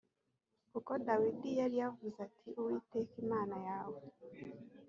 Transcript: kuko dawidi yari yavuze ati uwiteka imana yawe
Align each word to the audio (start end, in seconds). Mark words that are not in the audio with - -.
kuko 0.71 0.91
dawidi 1.05 1.49
yari 1.59 1.75
yavuze 1.83 2.17
ati 2.27 2.47
uwiteka 2.59 3.13
imana 3.23 3.55
yawe 3.67 3.99